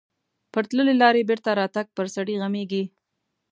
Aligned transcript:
پر 0.51 0.63
تللې 0.69 0.95
لارې 1.01 1.27
بېرته 1.29 1.49
راتګ 1.59 1.87
پر 1.97 2.05
سړي 2.15 2.35
غمیږي. 2.41 2.83